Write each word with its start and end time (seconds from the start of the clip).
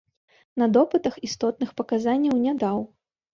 На 0.61 0.67
допытах 0.77 1.19
істотных 1.27 1.75
паказанняў 1.83 2.35
не 2.47 2.57
даў. 2.65 2.83